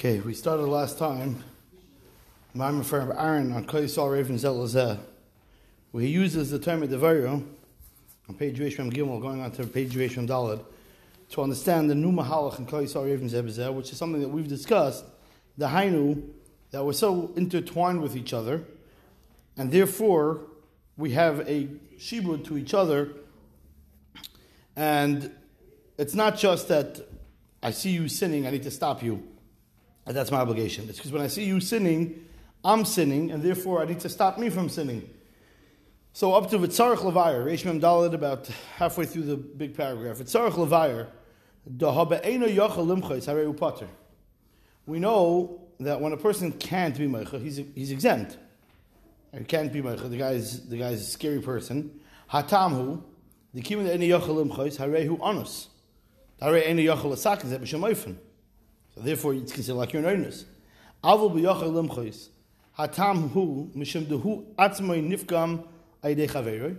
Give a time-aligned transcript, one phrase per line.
[0.00, 1.44] Okay, we started last time.
[2.58, 4.98] I'm from Aaron on Koyisal Raven Zelazeh,
[5.90, 7.44] where he uses the Tomer Devorah
[8.26, 10.64] on page Rishram Gimel, going on to page Rishram Dalad,
[11.32, 15.04] to understand the new Mahalach in Koyisal Raven Zelazeh, which is something that we've discussed,
[15.58, 16.26] the Hainu,
[16.70, 18.64] that we're so intertwined with each other,
[19.58, 20.40] and therefore
[20.96, 23.10] we have a shibud to each other,
[24.74, 25.30] and
[25.98, 27.06] it's not just that
[27.62, 29.29] I see you sinning, I need to stop you.
[30.10, 30.88] And that's my obligation.
[30.88, 32.26] It's because when I see you sinning,
[32.64, 35.08] I'm sinning, and therefore I need to stop me from sinning.
[36.14, 40.16] So up to Vitzarech Levire, Reish Mem Dalit, about halfway through the big paragraph.
[40.16, 41.06] Vitzarech Levire,
[44.86, 48.36] we know that when a person can't be Meicha, he's, he's exempt.
[49.32, 50.10] He can't be Meicha.
[50.10, 52.00] The guy's the guy's a scary person.
[52.32, 53.00] Hatamhu,
[53.54, 55.68] the kimin eni yochel limchos, harehu anus.
[56.40, 58.16] Hare eni yochel asak is b'shemoifen.
[58.16, 58.29] So
[59.02, 60.46] therefore, it's considered like you're an earnest.
[61.02, 61.40] Avul
[62.78, 65.66] hatam hu dehu nifgam
[66.02, 66.76] aydei chaveroi.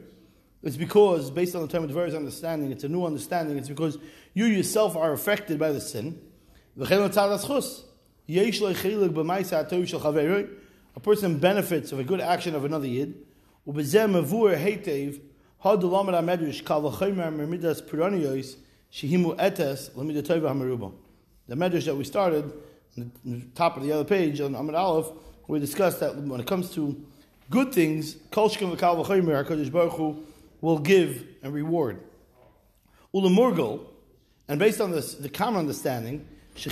[0.64, 3.58] It's because, based on the Tomer Devorah's understanding, it's a new understanding.
[3.58, 3.98] It's because
[4.34, 6.22] you yourself are affected by the sin.
[6.80, 6.86] A
[11.02, 13.26] person benefits of a good action of another yid.
[21.52, 22.50] The medrash that we started,
[22.98, 25.08] on the top of the other page on Amid Aleph,
[25.50, 26.96] we discussed that when it comes to
[27.50, 30.24] good things, Kol V'Kal HaKadosh Baruch Hu
[30.62, 32.00] will give and reward.
[33.14, 33.82] Ulamurgal,
[34.48, 36.68] and based on this, the common understanding, that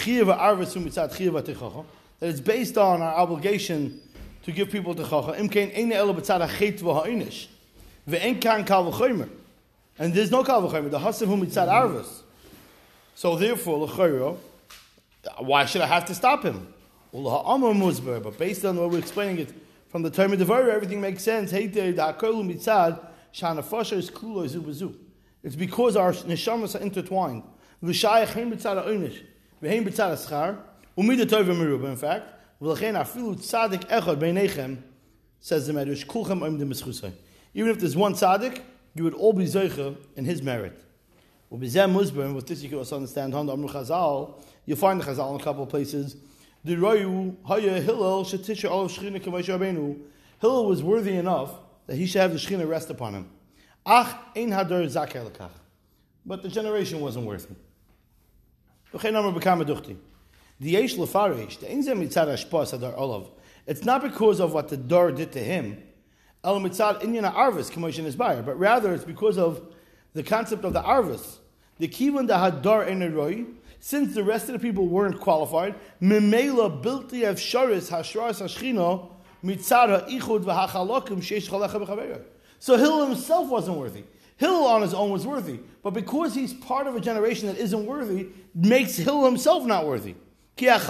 [2.22, 4.00] it's based on our obligation
[4.44, 5.38] to give people techacha.
[10.00, 10.90] And there's no kal v'choymer.
[10.90, 12.22] The hasav hu mitzad arvus.
[13.14, 14.38] So therefore, l'chayro,
[15.40, 16.74] why should I have to stop him?
[17.12, 19.52] But based on what we're explaining it
[19.88, 21.50] from the Tomer Devorah, everything makes sense.
[25.42, 27.44] It's because our neshamas are intertwined.
[27.82, 28.36] In fact,
[35.40, 36.06] says the Medrash,
[37.54, 38.62] even if there's one tzaddik,
[38.94, 40.74] you would all be zeicha in his merit.
[41.50, 41.74] With this
[42.62, 43.34] you can also understand,
[44.70, 46.16] You'll find the Chazal in a couple of places.
[46.64, 47.36] Hillel
[50.68, 51.52] was worthy enough
[51.88, 53.32] that he should have the Shechina rest upon him.
[53.84, 55.50] Ach Ein Hadar Zakeh
[56.24, 57.56] But the generation wasn't worthy.
[63.66, 65.82] It's not because of what the Dar did to him.
[66.44, 69.74] El Mitzad Inyan Arvis Kamoshin is buyer, but rather it's because of
[70.14, 71.40] the concept of the Arvis.
[71.80, 77.28] The Kivan the Hadar Eneroi since the rest of the people weren't qualified, Memela bilti
[77.28, 79.12] of sharis hashras hashchino
[79.44, 80.46] mitzara ichud.
[82.60, 84.04] So Hillel himself wasn't worthy.
[84.38, 87.86] Hillel on his own was worthy, but because he's part of a generation that isn't
[87.86, 90.16] worthy, makes Hillel himself not worthy.
[90.56, 90.86] Because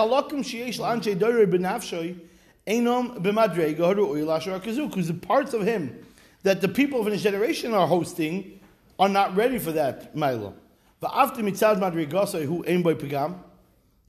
[5.08, 6.06] the parts of him
[6.44, 8.60] that the people of his generation are hosting
[8.98, 10.54] are not ready for that milo.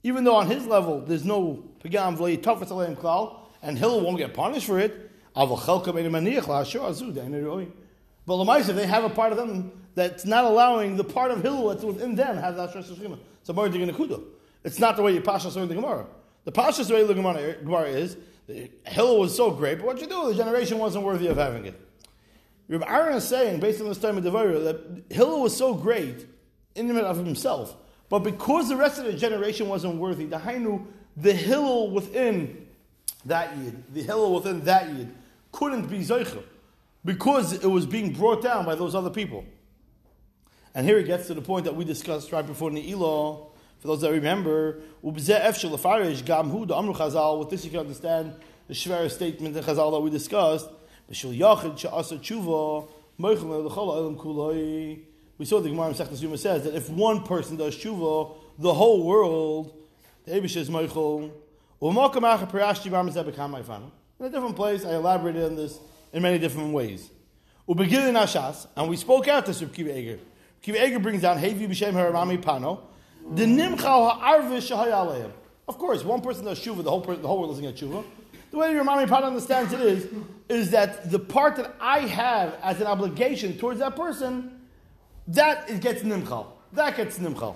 [0.03, 4.17] Even though on his level there's no pigam v'lei tafet aleim klal, and Hill won't
[4.17, 5.11] get punished for it.
[5.33, 5.45] But
[8.35, 11.83] Lamaisa, they have a part of them that's not allowing the part of Hill that's
[11.83, 13.17] within them have that stress shechina.
[13.43, 14.23] So Mar Kudo.
[14.63, 16.05] It's not the way you pasha in the Gemara.
[16.43, 18.17] The pasha way the Gemara is
[18.85, 20.27] Hill was so great, but what you do?
[20.27, 21.79] The generation wasn't worthy of having it.
[22.67, 26.25] Rabbi Aaron is saying, based on this Tomer Devorah, that Hill was so great
[26.75, 27.75] in and of himself.
[28.09, 32.67] But because the rest of the generation wasn't worthy, the Hainu, the Hillel within
[33.25, 35.13] that Yid, the Hillel within that Yid,
[35.51, 36.43] couldn't be Zeicha
[37.03, 39.45] because it was being brought down by those other people.
[40.73, 43.47] And here it gets to the point that we discussed right before Ne'ilah.
[43.79, 45.29] For those that remember, with this
[47.65, 48.33] you can understand
[48.67, 50.69] the Shver statement in Chazal that we discussed.
[55.41, 58.75] We saw the Gemara in Sechtas Yuma says that if one person does tshuva, the
[58.75, 59.73] whole world,
[60.23, 61.31] the Abish is Meichel.
[64.19, 65.79] In a different place, I elaborated on this
[66.13, 67.09] in many different ways.
[67.67, 70.19] Ubegilin Ashas, and we spoke out this Reb Kiva Eger.
[70.61, 72.81] Kiva Eger brings down Hevi B'Shem Haramami Pano,
[73.33, 75.31] the Nimchal Ha'arvish Shahayaleim.
[75.67, 78.03] Of course, one person does tshuva, the whole, the whole world going to tshuva.
[78.51, 80.07] The way your Rama MiPano understands it is,
[80.49, 84.59] is that the part that I have as an obligation towards that person
[85.35, 86.47] that it gets nimchal.
[86.73, 87.55] That gets nimchal.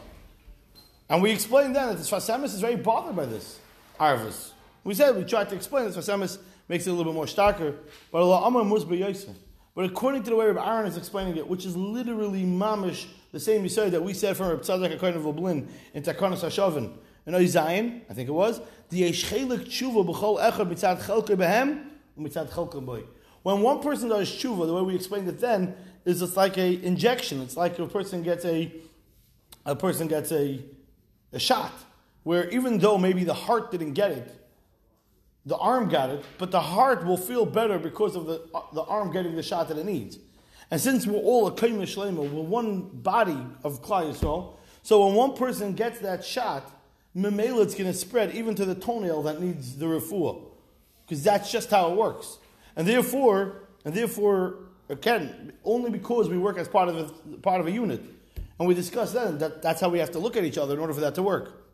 [1.09, 3.59] And we explained then that the Sfas is very bothered by this.
[3.99, 4.51] arvus.
[4.83, 5.97] We said we tried to explain this.
[5.97, 6.37] Vasemis
[6.67, 7.75] makes it a little bit more starker,
[8.11, 9.41] but Allah.
[9.75, 13.39] But according to the way Rabbi Aaron is explaining it, which is literally mamish the
[13.39, 16.93] same Yisrael that we said from Rabbi Tzadok HaKoyin of Lublin in Takanas HaShavin,
[17.25, 18.61] in Zion, I think it was.
[23.43, 25.75] When one person does tshuva, the way we explained it then,
[26.05, 27.41] is it's like a injection.
[27.41, 28.71] It's like a person gets a,
[29.65, 30.63] a person gets a,
[31.33, 31.73] a shot,
[32.23, 34.31] where even though maybe the heart didn't get it,
[35.45, 38.41] the arm got it, but the heart will feel better because of the,
[38.73, 40.17] the arm getting the shot that it needs.
[40.71, 45.15] And since we're all a Kaim Shlema, we're one body of Klal Yisrael, so when
[45.15, 46.71] one person gets that shot,
[47.15, 50.43] Memela it's going to spread even to the toenail that needs the refuah.
[51.05, 52.37] Because that's just how it works.
[52.75, 54.57] And therefore, and therefore,
[54.89, 58.01] again, only because we work as part of a, part of a unit.
[58.59, 60.79] And we discussed then that that's how we have to look at each other in
[60.79, 61.65] order for that to work.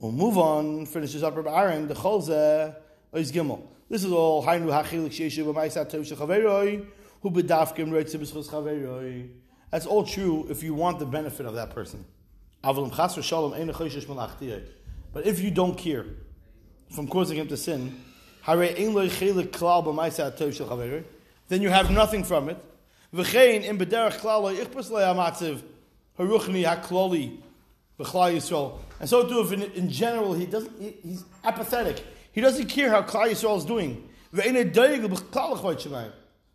[0.00, 2.74] We'll move on, finishes up Rabbi Aaron, the Cholzeh,
[3.14, 3.62] Ois Gimel.
[3.88, 6.84] This is all Hainu Hachilik Sheshu B'Maisat Tov Shechaveroi
[7.20, 9.28] Hu B'Dafkim Reitze B'Schus Chaveroi.
[9.70, 12.04] That's all true if you want the benefit of that person.
[12.64, 14.64] Avalim Chas Shalom Ein Choshesh Malach
[15.12, 16.06] But if you don't care
[16.90, 18.02] from causing him to sin,
[18.42, 21.04] Hare Ein Lo Chelik Klal B'Maisat Tov Shechaveroi,
[21.52, 22.56] then you have nothing from it.
[23.14, 24.54] V'chein in B'derech Lo
[26.18, 27.38] Haruchni HaKloli
[27.98, 28.78] Yisrael.
[29.00, 32.04] And so too, if in, in general he doesn't, he, he's apathetic.
[32.32, 34.08] He doesn't care how Klal Yisrael is doing.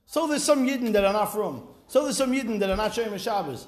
[0.06, 1.68] So there's some Yidden that are not from.
[1.88, 3.68] So there's some Yidden that are not showing Shabbos.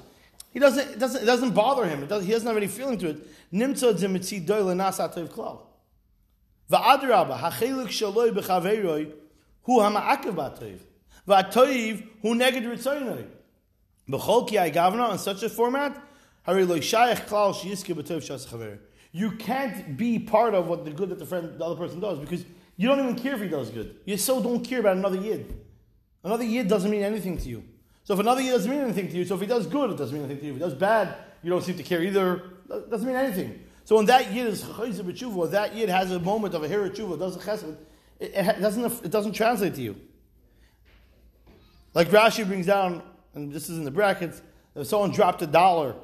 [0.52, 2.08] He doesn't, it doesn't, it doesn't bother him.
[2.08, 3.52] Doesn't, he doesn't have any feeling to it.
[3.54, 5.62] Nimtza dzimitzi doyle nasa tev klal.
[6.72, 9.14] Hachelik shaloi
[9.64, 10.80] hu hama'akev.
[11.30, 13.26] Va'toiv, hu neged ritzoinoi.
[14.10, 15.96] B'chol ki gavna such a format,
[16.44, 18.80] hari shayach klal shiyiske shas chaveiroi
[19.12, 22.20] you can't be part of what the good that the friend, the other person does
[22.20, 22.46] because
[22.78, 23.96] you don't even care if he does good.
[24.06, 25.60] You so don't care about another yid.
[26.24, 27.64] Another yid doesn't mean anything to you.
[28.04, 29.98] So if another yid doesn't mean anything to you, so if he does good, it
[29.98, 30.52] doesn't mean anything to you.
[30.52, 32.44] If he does bad, you don't seem to care either.
[32.70, 33.64] It doesn't mean anything.
[33.84, 36.90] So when that yid is chayzer b'tshuva, that yid has a moment of a hira
[36.90, 37.76] tshuva, does a chesed,
[38.20, 39.96] it, it, doesn't it doesn't translate to you.
[41.94, 43.02] Like Rashi brings down,
[43.34, 44.42] and this is in the brackets,
[44.76, 45.96] if someone dropped a dollar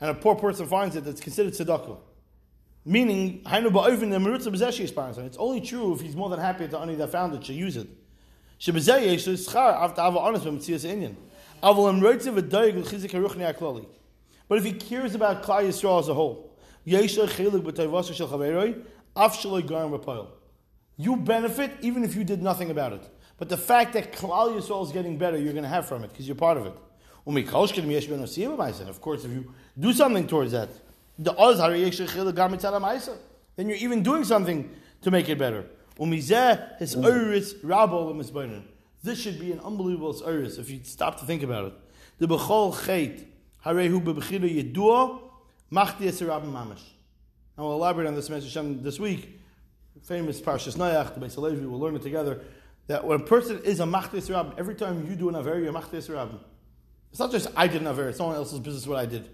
[0.00, 1.98] and a poor person finds it, that's considered tzedakah.
[2.84, 7.56] Meaning, it's only true if he's more than happy to any that found it should
[7.56, 7.88] use it.
[14.48, 16.50] But if he cares about Klal Yisrael as a whole,
[20.96, 23.10] you benefit even if you did nothing about it.
[23.36, 26.10] But the fact that Klal Yisrael is getting better, you're going to have from it
[26.10, 26.74] because you're part of it.
[27.26, 30.68] Of course, if you do something towards that,
[31.16, 31.36] then
[33.68, 34.70] you're even doing something
[35.00, 35.64] to make it better.
[35.98, 38.62] Mm.
[39.02, 41.72] This should be an unbelievable iris if you stop to think about it.
[42.18, 43.24] The bechol chait
[43.64, 45.20] harehu yedua
[45.72, 46.82] machti esirabim mamash.
[47.56, 49.40] I will elaborate on this message this week.
[50.02, 52.42] Famous Parshas Noach, the Beis Levi, we'll learn it together.
[52.86, 55.72] That when a person is a machti esirabim, every time you do an aver, you're
[55.72, 56.38] machti esirabim.
[57.10, 59.28] It's not just I did an aver; it's someone else's business what I did.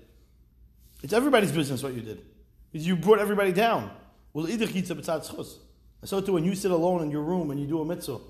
[1.03, 2.23] It's everybody's business what you did.
[2.71, 3.91] Because you brought everybody down.
[4.33, 8.21] Well, so too when you sit alone in your room and you do a mitzvah,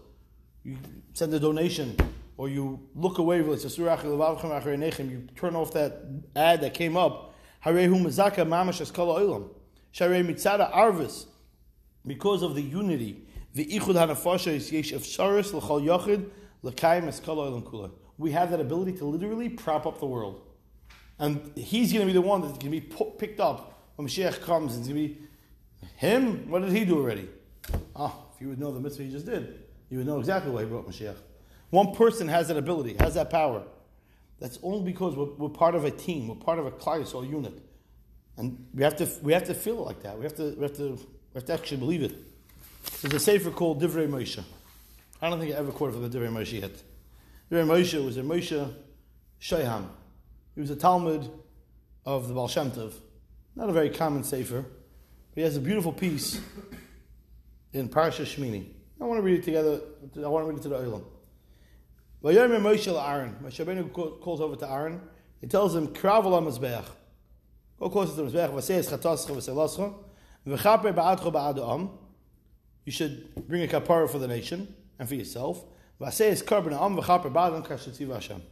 [0.64, 0.78] you
[1.12, 1.94] send a donation,
[2.36, 6.02] or you look away, you turn off that
[6.34, 7.34] ad that came up,
[12.06, 16.30] because of the unity, the ichud hanafasha is yesh efsharis l'chol yachid
[16.62, 17.20] l'kayim es
[18.18, 20.42] We have that ability to literally prop up the world.
[21.18, 24.40] And he's going to be the one that's going to be picked up when Mashiach
[24.40, 24.76] comes.
[24.76, 25.18] It's going to be
[25.96, 26.48] him.
[26.48, 27.28] What did he do already?
[27.94, 30.62] Ah, if you would know the mitzvah he just did, you would know exactly why
[30.62, 31.16] he brought Mashiach.
[31.68, 33.62] One person has that ability, has that power.
[34.38, 36.28] That's only because we're, we're part of a team.
[36.28, 37.52] We're part of a class or unit,
[38.38, 40.16] and we have to we have to feel like that.
[40.16, 42.16] We have to we have to we have to actually believe it.
[43.02, 44.44] There's a sefer called Divrei Moshe.
[45.22, 46.72] I don't think I ever quoted from the Divrei Moshe yet.
[47.50, 48.74] Divrei Moshe was a Moshe
[49.40, 49.86] Shayham.
[50.54, 51.30] He was a Talmud
[52.04, 52.92] of the Baal Shem Tov.
[53.56, 54.60] Not a very common sefer.
[54.60, 56.40] But he has a beautiful piece
[57.72, 58.66] in Parsha Shmini.
[59.00, 59.80] I want to read it together.
[60.16, 61.04] I want to read it to the Olam.
[62.22, 63.36] Vayomer Moshe Aaron.
[63.42, 65.00] Moshe Rabbeinu calls over to Aaron.
[65.40, 66.84] He tells him, "Kravel Mizbeach.
[67.78, 68.52] Go closer to the Mizbeach.
[68.52, 69.94] V'seis chatascha v'selascha.
[70.46, 71.58] V'chaper ba'adcha ba'ad
[72.84, 75.64] You should bring a kapara for the nation and for yourself.
[76.00, 78.42] Am v'chaper ba'adam.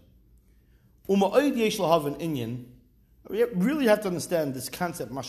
[3.30, 5.10] We really have to understand this concept.
[5.10, 5.24] It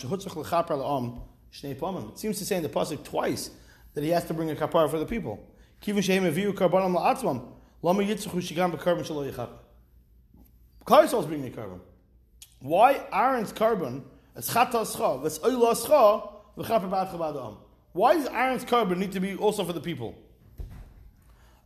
[2.18, 3.50] seems to say in the pasuk twice
[3.94, 5.42] that he has to bring a kapara for the people.
[5.82, 6.24] Kivin shehem.
[10.84, 11.80] Klal is bringing a carbon.
[12.60, 14.04] Why Aaron's carbon
[14.36, 17.56] is chata scha, v'es oila scha, v'chap b'ad chabad
[17.92, 20.14] Why does Aaron's carbon need to be also for the people?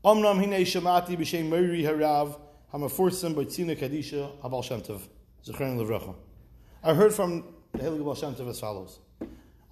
[0.04, 2.38] Omnam hine shamati b'shem harav
[2.72, 4.62] b'tzina kadisha habal.
[5.44, 6.14] Zechron levracha.
[6.82, 8.98] I heard from the Helig Baal Shem Tov as follows.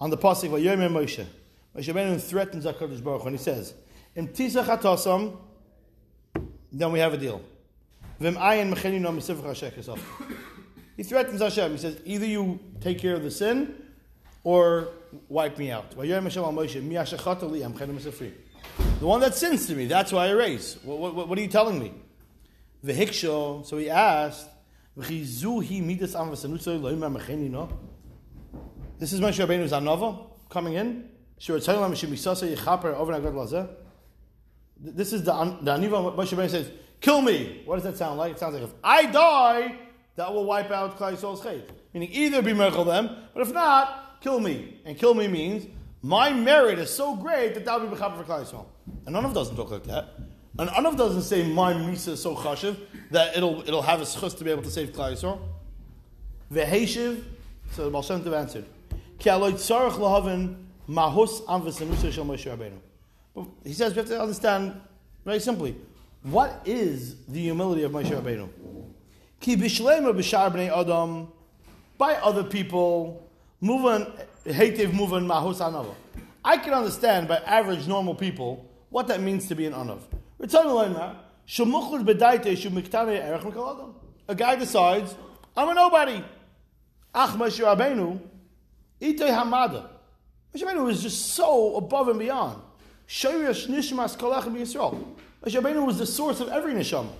[0.00, 1.24] On the pasuk, Vayomer Moshe.
[1.74, 3.74] Moshe Rabbeinu threatens HaKadosh Baruch when he says,
[4.14, 5.36] Im tisach
[6.72, 7.42] then we have a deal.
[8.18, 8.74] Vim ayin
[10.96, 11.72] He threatens Hashem.
[11.72, 13.74] He says, either you take care of the sin,
[14.42, 14.88] or
[15.28, 15.92] wipe me out.
[15.92, 15.98] The
[19.00, 20.78] one that sins to me, that's why I erase.
[20.82, 21.92] What, what, what are you telling me?
[22.82, 24.48] The hiksho, so he asked,
[24.94, 25.42] this is
[29.20, 31.08] Moshe Rabbeinu's anova coming in.
[31.38, 31.50] This
[35.12, 37.62] is the, the Aniva Moshe Rabbeinu says, kill me.
[37.64, 38.32] What does that sound like?
[38.32, 39.78] It sounds like if I die,
[40.16, 41.42] that will wipe out Klal Yisrael's.
[41.94, 44.78] Meaning either be merchel them, but if not, kill me.
[44.84, 45.66] And kill me means
[46.02, 48.66] my merit is so great that that will be mechaber for Yisrael.
[49.06, 50.14] And none of doesn't talk like that.
[50.58, 52.76] And Anav doesn't say my misa is so chashiv
[53.10, 55.38] that it'll it'll have a schus to be able to save Klal Yisrael.
[56.52, 57.22] Veheshiv,
[57.72, 58.66] so the Baal Shem Tov answered,
[59.18, 60.56] Ki aloy tzarech lahavin
[60.88, 61.38] mahus
[62.12, 63.48] shel Moshe Rabbeinu.
[63.64, 64.78] He says we have to understand
[65.24, 65.74] very simply
[66.22, 68.48] what is the humility of Moshe Rabbeinu.
[69.40, 71.28] Ki bishlema b'shar b'nei adam
[71.96, 73.21] by other people
[73.62, 74.10] muvan
[74.44, 75.94] hatev muvan mahus.
[76.44, 80.00] I can understand by average normal people what that means to be an anav.
[84.28, 85.14] A guy decides,
[85.56, 86.24] I'm a nobody.
[87.14, 88.20] Ach Moshe Rabbeinu,
[89.00, 89.88] Itay Hamada.
[90.54, 92.60] Moshe Rabbeinu was just so above and beyond.
[93.06, 94.56] Shoyrish Nishmas Kolachim.
[94.56, 95.06] Moshe
[95.44, 97.10] Rabbeinu was the source of every nishama.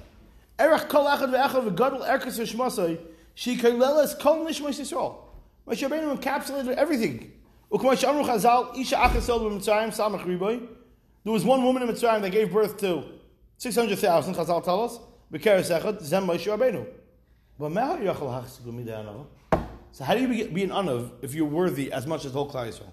[0.59, 2.99] Erech Kol Echad Ve'echad Ve'gadol Erkes V'Shmasai
[3.37, 5.17] Shikaleles Kol Nishmas Yisrael.
[5.67, 7.33] Moshe Rabbeinu encapsulated everything.
[7.71, 7.81] There
[11.33, 13.05] was one woman in Mitzrayim that gave birth to
[13.57, 14.99] 600,000, Chazal tell us.
[19.93, 22.51] So how do you be an anav if you're worthy as much as the whole
[22.51, 22.93] Klal Yisrael?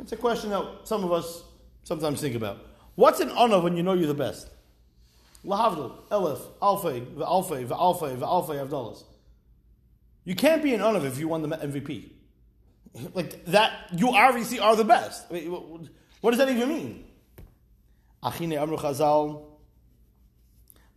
[0.00, 1.42] It's a question that some of us
[1.82, 2.58] sometimes think about.
[2.94, 4.48] What's an anav when you know you're the best?
[5.44, 9.04] Lahavdil, Elif, Alfei, Alfei, Alfei, Alfei, Avdalas.
[10.24, 12.10] You can't be an anav if you won the MVP.
[13.14, 15.26] Like that, you obviously are the best.
[15.30, 15.88] I mean,
[16.20, 17.04] what does that even mean?
[18.20, 19.44] Achine Amru Chazal.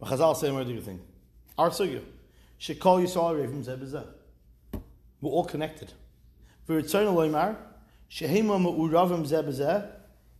[0.01, 1.01] Chazal say, what do you think?
[1.55, 2.01] Our sugya.
[2.59, 4.07] Shekol Yisrael Revim Zebezeh.
[5.21, 5.93] We're all connected.
[6.67, 7.55] V'ritzon loymar,
[8.09, 9.87] shehema me'uravim zebezeh,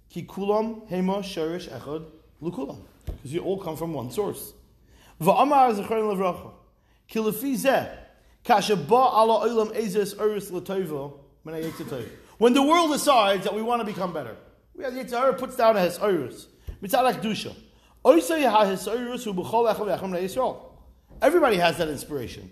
[0.09, 2.05] ki kulam hema sherish echad
[2.41, 2.81] lukulam.
[3.05, 4.53] Because you all come from one source.
[5.21, 6.51] V'amar zechron levracha,
[7.07, 7.89] ki zeh,
[12.38, 14.35] when the world decides that we want to become better.
[14.75, 15.75] We have Yitzhara puts down.
[15.75, 17.55] Mitzalach Dusha.
[21.21, 22.51] Everybody has that inspiration.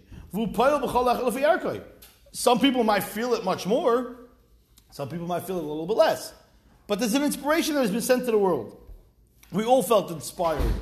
[2.32, 4.16] Some people might feel it much more.
[4.92, 6.34] Some people might feel it a little bit less.
[6.88, 8.78] But there's an inspiration that has been sent to the world.
[9.52, 10.74] We all felt inspired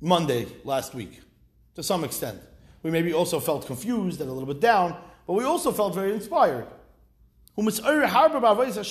[0.00, 1.20] Monday last week,
[1.76, 2.38] to some extent.
[2.84, 6.12] We maybe also felt confused and a little bit down, but we also felt very
[6.12, 6.66] inspired.
[7.56, 8.90] A tzaddik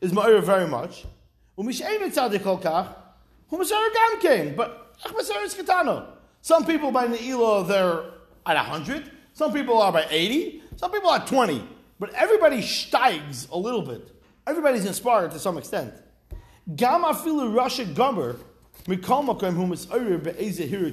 [0.00, 1.04] is ma'ir very much.
[1.56, 1.82] But is.
[6.42, 8.00] Some people by Ne'ilah, they're
[8.46, 9.10] at 100.
[9.34, 10.62] Some people are by 80.
[10.76, 11.62] Some people are 20.
[11.98, 14.10] But everybody steigs a little bit.
[14.46, 15.92] Everybody's inspired to some extent.
[16.76, 18.36] Gam afilu rasha gomer
[18.86, 20.90] mikol makom hu mis'oyer be'eze hira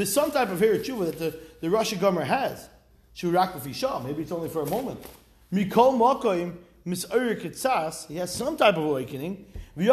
[0.00, 2.70] There's some type of hira that the, the rasha gomer has.
[3.22, 5.04] Maybe it's only for a moment.
[5.52, 6.54] Mikol Makoim
[6.86, 8.06] Mis'oyer Kitzas.
[8.06, 9.44] He has some type of awakening.
[9.76, 9.88] Maybe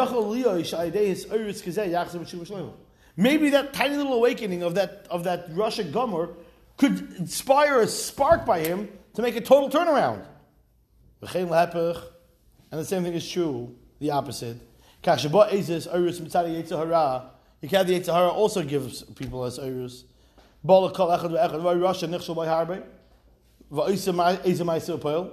[3.50, 6.30] that tiny little awakening of that of that rasha Gomer
[6.78, 10.24] could inspire a spark by him to make a total turnaround.
[11.20, 14.56] And the same thing is true, the opposite.
[17.62, 20.04] Have the Yitzhara also gives people as Urus.
[20.66, 20.68] A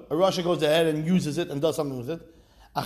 [0.10, 2.22] Russia goes ahead and uses it and does something with it.
[2.76, 2.82] The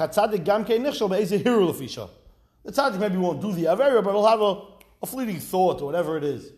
[2.72, 4.62] tzaddik maybe won't do the avera, but he'll have a,
[5.02, 6.52] a fleeting thought or whatever it is.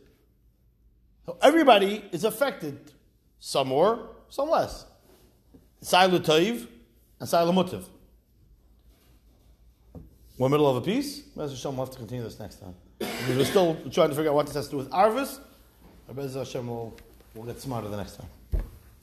[1.25, 2.91] So everybody is affected,
[3.39, 4.85] some more, some less.
[5.81, 6.67] Sailu Toiv
[7.19, 7.85] and Mutiv.
[10.41, 11.19] We're middle of a piece.
[11.19, 12.73] Bez Hashem, we'll have to continue this next time.
[12.99, 15.39] We're still trying to figure out what this has to do with Arvis.
[16.15, 16.97] Bez Hashem, we'll,
[17.35, 18.25] we'll get smarter the next time.